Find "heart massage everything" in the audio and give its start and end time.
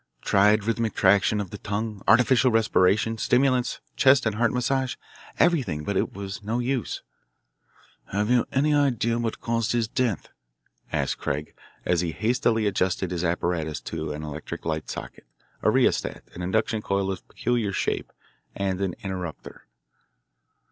4.33-5.83